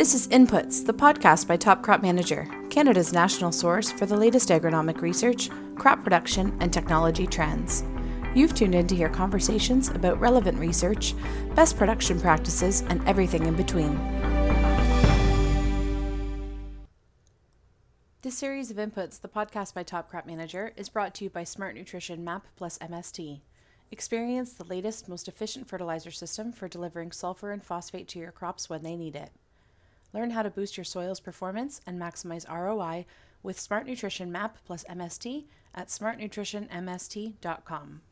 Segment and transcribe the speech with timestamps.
[0.00, 4.48] This is Inputs, the podcast by Top Crop Manager, Canada's national source for the latest
[4.48, 7.84] agronomic research, crop production, and technology trends.
[8.34, 11.14] You've tuned in to hear conversations about relevant research,
[11.54, 13.94] best production practices, and everything in between.
[18.22, 21.44] This series of Inputs, the podcast by Top Crop Manager, is brought to you by
[21.44, 23.42] Smart Nutrition MAP plus MST.
[23.90, 28.70] Experience the latest, most efficient fertilizer system for delivering sulfur and phosphate to your crops
[28.70, 29.30] when they need it.
[30.12, 33.06] Learn how to boost your soil's performance and maximize ROI
[33.42, 38.02] with Smart Nutrition MAP plus MST at smartnutritionmst.com.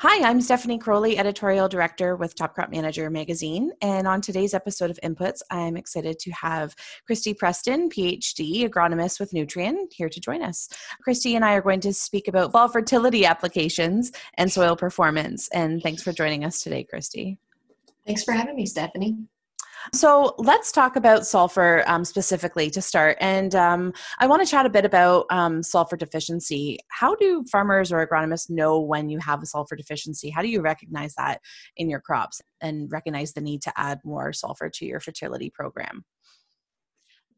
[0.00, 3.72] Hi, I'm Stephanie Crowley, Editorial Director with Top Crop Manager magazine.
[3.82, 9.32] And on today's episode of Inputs, I'm excited to have Christy Preston, PhD, agronomist with
[9.32, 10.68] Nutrien, here to join us.
[11.02, 15.48] Christy and I are going to speak about fall fertility applications and soil performance.
[15.52, 17.40] And thanks for joining us today, Christy.
[18.06, 19.16] Thanks for having me, Stephanie.
[19.92, 23.16] So let's talk about sulfur um, specifically to start.
[23.20, 26.78] And um, I want to chat a bit about um, sulfur deficiency.
[26.88, 30.30] How do farmers or agronomists know when you have a sulfur deficiency?
[30.30, 31.40] How do you recognize that
[31.76, 36.04] in your crops and recognize the need to add more sulfur to your fertility program?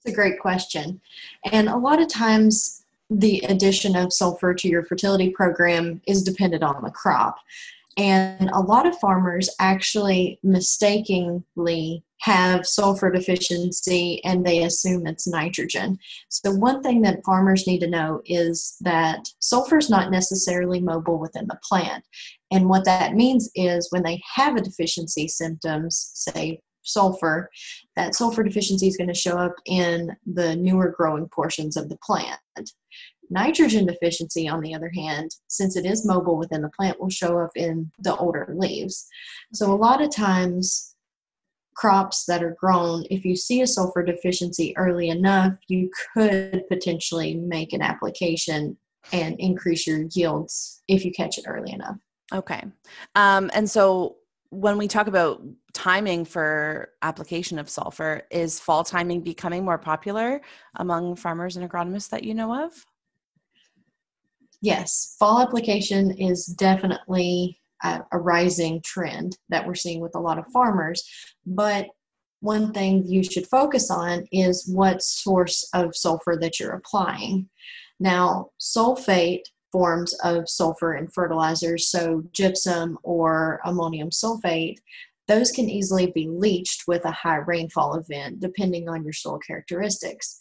[0.05, 1.01] It's a great question.
[1.53, 6.62] And a lot of times, the addition of sulfur to your fertility program is dependent
[6.62, 7.39] on the crop.
[8.01, 15.98] And a lot of farmers actually mistakenly have sulfur deficiency and they assume it's nitrogen.
[16.31, 21.19] So, one thing that farmers need to know is that sulfur is not necessarily mobile
[21.19, 22.03] within the plant.
[22.51, 27.51] And what that means is when they have a deficiency symptoms, say sulfur,
[27.97, 31.98] that sulfur deficiency is going to show up in the newer growing portions of the
[32.03, 32.41] plant.
[33.31, 37.39] Nitrogen deficiency, on the other hand, since it is mobile within the plant, will show
[37.39, 39.06] up in the older leaves.
[39.53, 40.95] So, a lot of times,
[41.77, 47.36] crops that are grown, if you see a sulfur deficiency early enough, you could potentially
[47.36, 48.77] make an application
[49.13, 51.97] and increase your yields if you catch it early enough.
[52.35, 52.62] Okay.
[53.14, 54.17] Um, and so
[54.51, 55.42] when we talk about
[55.73, 60.41] timing for application of sulfur, is fall timing becoming more popular
[60.77, 62.85] among farmers and agronomists that you know of?
[64.61, 70.39] Yes, fall application is definitely a, a rising trend that we're seeing with a lot
[70.39, 71.03] of farmers.
[71.47, 71.89] But
[72.41, 77.48] one thing you should focus on is what source of sulfur that you're applying.
[77.98, 84.77] Now, sulfate forms of sulfur in fertilizers, so gypsum or ammonium sulfate,
[85.29, 90.39] those can easily be leached with a high rainfall event depending on your soil characteristics.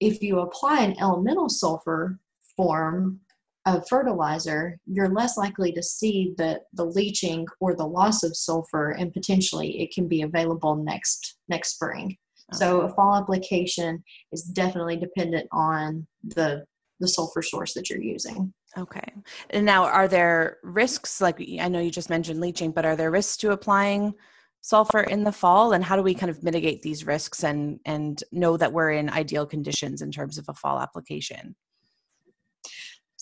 [0.00, 2.18] If you apply an elemental sulfur
[2.56, 3.20] form
[3.66, 8.92] of fertilizer, you're less likely to see the, the leaching or the loss of sulfur,
[8.92, 12.16] and potentially it can be available next next spring.
[12.52, 12.58] Okay.
[12.58, 16.64] So a fall application is definitely dependent on the
[17.00, 18.54] the sulfur source that you're using.
[18.78, 19.12] Okay.
[19.50, 21.20] And now, are there risks?
[21.20, 24.14] Like I know you just mentioned leaching, but are there risks to applying
[24.60, 25.72] sulfur in the fall?
[25.72, 29.10] And how do we kind of mitigate these risks and and know that we're in
[29.10, 31.56] ideal conditions in terms of a fall application?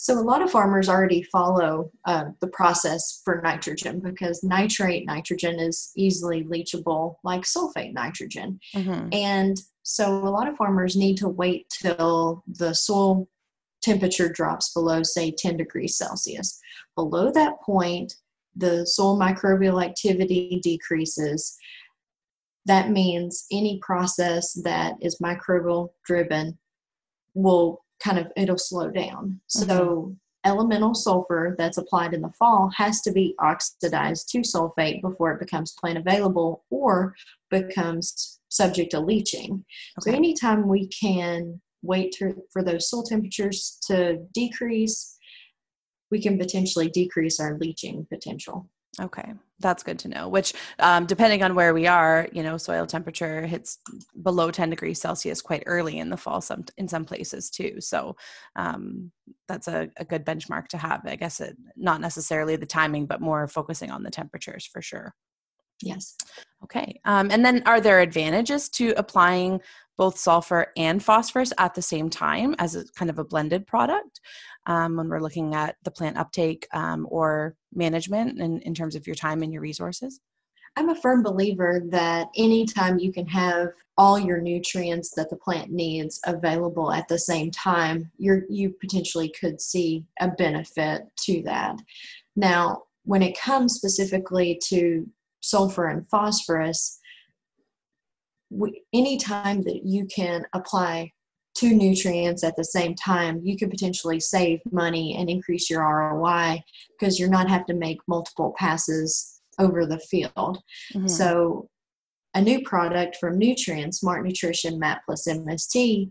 [0.05, 5.59] So a lot of farmers already follow uh, the process for nitrogen because nitrate nitrogen
[5.59, 8.61] is easily leachable like sulfate nitrogen.
[8.75, 9.09] Mm-hmm.
[9.13, 13.27] And so a lot of farmers need to wait till the soil
[13.81, 16.61] temperature drops below, say, 10 degrees Celsius.
[16.97, 18.13] Below that point,
[18.55, 21.57] the soil microbial activity decreases.
[22.67, 26.59] That means any process that is microbial driven
[27.33, 29.41] will kind of it'll slow down.
[29.47, 30.13] So mm-hmm.
[30.45, 35.41] elemental sulfur that's applied in the fall has to be oxidized to sulfate before it
[35.41, 37.15] becomes plant available or
[37.51, 39.65] becomes subject to leaching.
[39.99, 40.11] Okay.
[40.11, 45.17] So anytime we can wait to, for those soil temperatures to decrease,
[46.11, 48.69] we can potentially decrease our leaching potential.
[49.01, 50.29] Okay, that's good to know.
[50.29, 53.79] Which, um, depending on where we are, you know, soil temperature hits
[54.23, 57.81] below 10 degrees Celsius quite early in the fall, some in some places too.
[57.81, 58.17] So
[58.55, 59.11] um,
[59.49, 61.01] that's a, a, good benchmark to have.
[61.07, 65.13] I guess it, not necessarily the timing, but more focusing on the temperatures for sure.
[65.83, 66.17] Yes.
[66.63, 67.01] Okay.
[67.05, 69.61] Um, and then, are there advantages to applying
[69.97, 74.21] both sulfur and phosphorus at the same time as a kind of a blended product
[74.67, 79.07] um, when we're looking at the plant uptake um, or management in, in terms of
[79.07, 80.21] your time and your resources?
[80.77, 85.71] I'm a firm believer that anytime you can have all your nutrients that the plant
[85.71, 91.77] needs available at the same time, you you potentially could see a benefit to that.
[92.35, 95.07] Now, when it comes specifically to
[95.41, 96.99] sulfur and phosphorus,
[98.51, 101.13] we, anytime that you can apply
[101.55, 106.63] two nutrients at the same time, you could potentially save money and increase your ROI
[106.99, 110.61] because you're not have to make multiple passes over the field.
[110.95, 111.07] Mm-hmm.
[111.07, 111.69] So
[112.35, 116.11] a new product from Nutrien, Smart Nutrition MAP plus MST,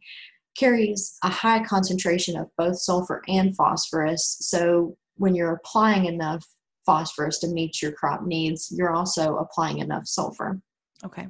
[0.58, 4.38] carries a high concentration of both sulfur and phosphorus.
[4.40, 6.46] So when you're applying enough
[6.86, 10.62] phosphorus to meet your crop needs, you're also applying enough sulfur.
[11.04, 11.28] Okay.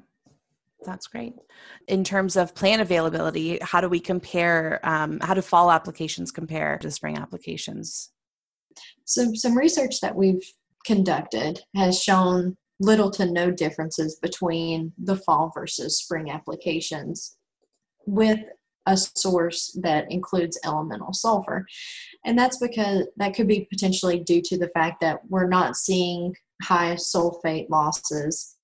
[0.86, 1.34] That's great.
[1.88, 4.80] In terms of plant availability, how do we compare?
[4.84, 8.12] Um, how do fall applications compare to spring applications?
[9.06, 10.44] So, some research that we've
[10.86, 17.38] conducted has shown little to no differences between the fall versus spring applications
[18.06, 18.40] with
[18.86, 21.66] a source that includes elemental sulfur.
[22.26, 26.36] And that's because that could be potentially due to the fact that we're not seeing
[26.62, 28.58] high sulfate losses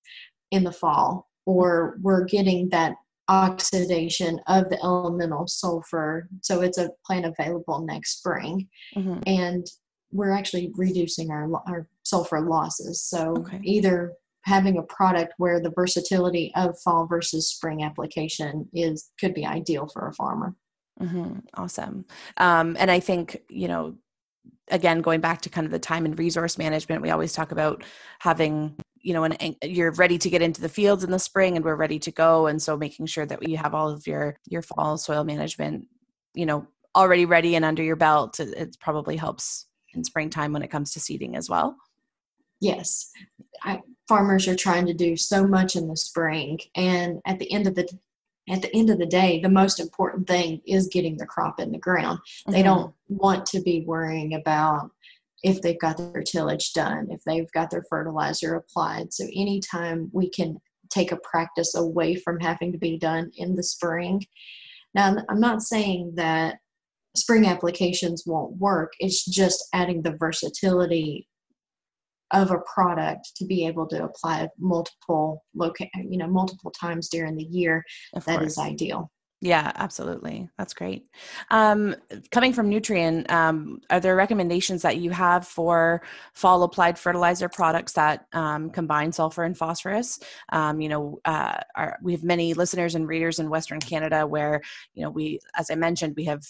[0.51, 2.95] in the fall, or we're getting that
[3.27, 6.29] oxidation of the elemental sulfur.
[6.41, 8.67] So it's a plant available next spring.
[8.95, 9.21] Mm-hmm.
[9.25, 9.67] And
[10.11, 13.03] we're actually reducing our, our sulfur losses.
[13.03, 13.59] So okay.
[13.63, 14.13] either
[14.43, 19.87] having a product where the versatility of fall versus spring application is could be ideal
[19.87, 20.55] for a farmer.
[21.01, 21.39] Mm-hmm.
[21.55, 22.05] Awesome.
[22.37, 23.95] Um, and I think you know,
[24.69, 27.83] again, going back to kind of the time and resource management, we always talk about
[28.19, 31.65] having you know, and you're ready to get into the fields in the spring, and
[31.65, 34.61] we're ready to go, and so making sure that you have all of your your
[34.61, 35.87] fall soil management,
[36.33, 40.63] you know, already ready and under your belt, it, it probably helps in springtime when
[40.63, 41.75] it comes to seeding as well.
[42.61, 43.11] Yes,
[43.63, 47.67] I, farmers are trying to do so much in the spring, and at the end
[47.67, 47.87] of the
[48.49, 51.71] at the end of the day, the most important thing is getting the crop in
[51.71, 52.19] the ground.
[52.19, 52.51] Mm-hmm.
[52.51, 54.91] They don't want to be worrying about
[55.43, 59.13] if they've got their tillage done, if they've got their fertilizer applied.
[59.13, 60.57] So anytime we can
[60.89, 64.25] take a practice away from having to be done in the spring.
[64.95, 66.57] Now, I'm not saying that
[67.15, 68.93] spring applications won't work.
[68.99, 71.27] It's just adding the versatility
[72.31, 77.35] of a product to be able to apply multiple loca- you know multiple times during
[77.35, 77.83] the year
[78.13, 78.51] of that course.
[78.51, 81.07] is ideal yeah absolutely that's great
[81.49, 81.95] um,
[82.31, 86.01] coming from nutrien um, are there recommendations that you have for
[86.33, 90.19] fall applied fertilizer products that um, combine sulfur and phosphorus
[90.51, 94.61] um, you know uh, our, we have many listeners and readers in western canada where
[94.93, 96.43] you know we as i mentioned we have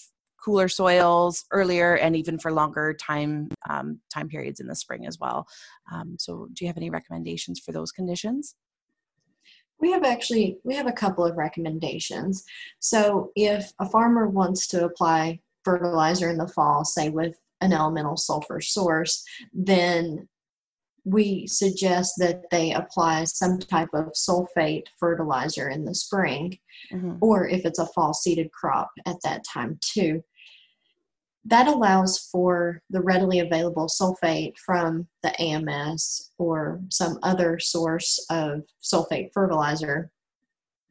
[0.43, 5.19] cooler soils earlier and even for longer time um, time periods in the spring as
[5.19, 5.45] well.
[5.91, 8.55] Um, so, do you have any recommendations for those conditions?
[9.79, 12.43] We have actually we have a couple of recommendations.
[12.79, 18.17] So, if a farmer wants to apply fertilizer in the fall, say with an elemental
[18.17, 19.23] sulfur source,
[19.53, 20.27] then
[21.05, 26.57] we suggest that they apply some type of sulfate fertilizer in the spring,
[26.91, 27.15] mm-hmm.
[27.21, 30.23] or if it's a fall seeded crop at that time too
[31.49, 38.61] that allows for the readily available sulfate from the AMS or some other source of
[38.83, 40.11] sulfate fertilizer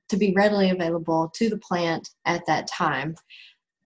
[0.09, 3.15] to be readily available to the plant at that time.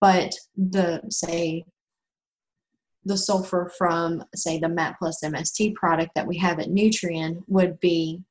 [0.01, 1.63] But the, say,
[3.05, 7.79] the sulfur from, say, the MAP plus MST product that we have at Nutrien would
[7.81, 8.23] be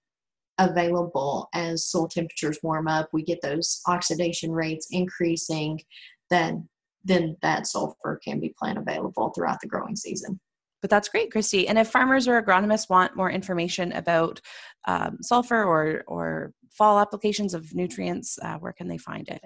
[0.59, 3.09] available as soil temperatures warm up.
[3.13, 5.81] We get those oxidation rates increasing,
[6.29, 6.69] then
[7.05, 10.41] then that sulfur can be plant available throughout the growing season.
[10.81, 11.69] But that's great, Christy.
[11.69, 14.41] And if farmers or agronomists want more information about
[14.87, 19.41] um, sulfur or, or fall applications of nutrients, uh, where can they find it?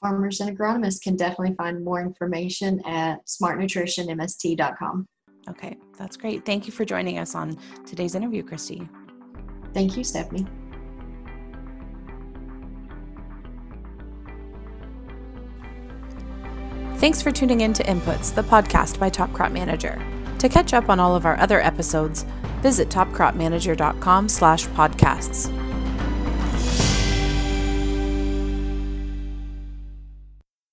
[0.00, 5.06] Farmers and agronomists can definitely find more information at smartnutritionmst.com.
[5.48, 6.46] Okay, that's great.
[6.46, 8.88] Thank you for joining us on today's interview, Christy.
[9.74, 10.46] Thank you, Stephanie.
[17.02, 20.00] Thanks for tuning in to Inputs, the podcast by Top Crop Manager.
[20.38, 22.24] To catch up on all of our other episodes,
[22.60, 25.61] visit topcropmanager.com slash podcasts.